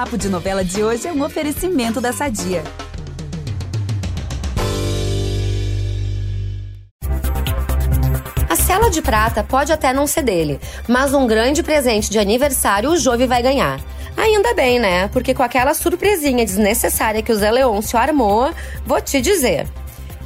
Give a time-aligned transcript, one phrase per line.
[0.00, 2.64] Papo de Novela de hoje é um oferecimento da Sadia.
[8.48, 10.58] A cela de prata pode até não ser dele,
[10.88, 13.78] mas um grande presente de aniversário o Jove vai ganhar.
[14.16, 15.08] Ainda bem, né?
[15.08, 18.50] Porque com aquela surpresinha desnecessária que o Zé Leôncio armou,
[18.86, 19.68] vou te dizer.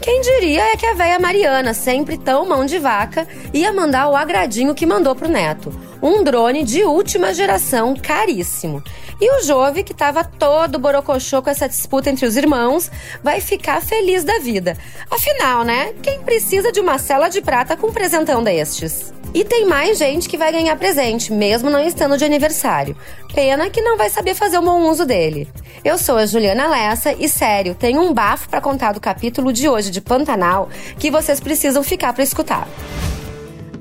[0.00, 4.14] Quem diria é que a véia Mariana, sempre tão mão de vaca, ia mandar o
[4.14, 5.74] agradinho que mandou pro neto.
[6.02, 8.82] Um drone de última geração, caríssimo.
[9.20, 12.90] E o Jove, que estava todo borocochô com essa disputa entre os irmãos,
[13.22, 14.76] vai ficar feliz da vida.
[15.10, 15.94] Afinal, né?
[16.02, 19.12] Quem precisa de uma cela de prata com um presentão destes?
[19.32, 22.96] E tem mais gente que vai ganhar presente, mesmo não estando de aniversário.
[23.34, 25.48] Pena que não vai saber fazer o bom uso dele.
[25.84, 29.68] Eu sou a Juliana Lessa e, sério, tenho um bafo para contar do capítulo de
[29.68, 30.68] hoje de Pantanal
[30.98, 32.68] que vocês precisam ficar para escutar.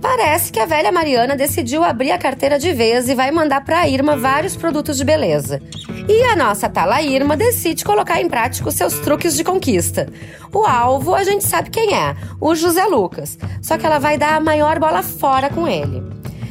[0.03, 3.79] Parece que a velha Mariana decidiu abrir a carteira de vez e vai mandar para
[3.79, 5.61] a Irma vários produtos de beleza.
[6.09, 10.11] E a nossa tala Irma decide colocar em prática os seus truques de conquista.
[10.53, 13.37] O alvo a gente sabe quem é, o José Lucas.
[13.61, 16.03] Só que ela vai dar a maior bola fora com ele.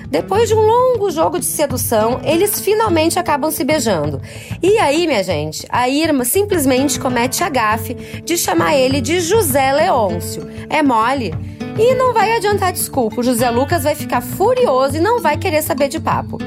[0.09, 4.20] Depois de um longo jogo de sedução, eles finalmente acabam se beijando.
[4.62, 7.94] E aí, minha gente, a Irma simplesmente comete a gafe
[8.25, 10.50] de chamar ele de José Leôncio.
[10.70, 11.34] É mole?
[11.78, 15.62] E não vai adiantar desculpa, o José Lucas vai ficar furioso e não vai querer
[15.62, 16.39] saber de papo.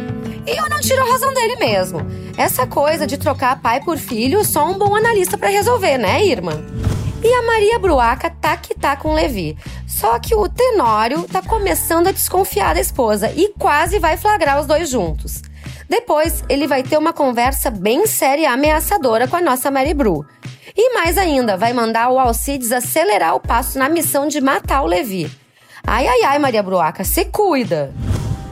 [0.46, 2.00] E eu não tiro a razão dele mesmo.
[2.38, 6.54] Essa coisa de trocar pai por filho, só um bom analista para resolver, né, Irma?
[7.24, 9.58] E a Maria Bruaca tá que tá com Levi.
[9.88, 14.68] Só que o Tenório tá começando a desconfiar da esposa e quase vai flagrar os
[14.68, 15.42] dois juntos.
[15.90, 20.24] Depois, ele vai ter uma conversa bem séria e ameaçadora com a nossa Mary Bru.
[20.78, 24.88] E mais ainda, vai mandar o Alcides acelerar o passo na missão de matar o
[24.88, 25.32] Levi.
[25.88, 27.94] Ai, ai, ai, Maria Bruaca, se cuida!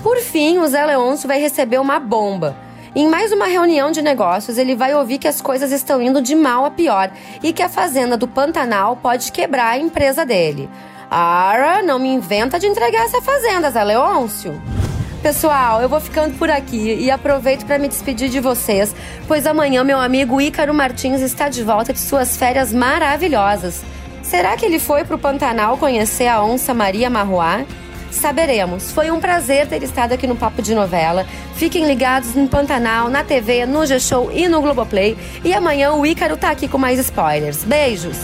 [0.01, 2.55] Por fim, o Zé Leôncio vai receber uma bomba.
[2.95, 6.35] Em mais uma reunião de negócios, ele vai ouvir que as coisas estão indo de
[6.35, 10.69] mal a pior e que a fazenda do Pantanal pode quebrar a empresa dele.
[11.09, 14.61] Ara, não me inventa de entregar essa fazenda, Zé Leôncio!
[15.23, 18.93] Pessoal, eu vou ficando por aqui e aproveito para me despedir de vocês,
[19.25, 23.85] pois amanhã meu amigo Ícaro Martins está de volta de suas férias maravilhosas.
[24.21, 27.63] Será que ele foi para o Pantanal conhecer a onça Maria Marroá?
[28.11, 28.91] Saberemos.
[28.91, 31.25] Foi um prazer ter estado aqui no Papo de Novela.
[31.55, 35.17] Fiquem ligados no Pantanal, na TV, no G-Show e no Globoplay.
[35.41, 37.63] E amanhã o Ícaro tá aqui com mais spoilers.
[37.63, 38.17] Beijos!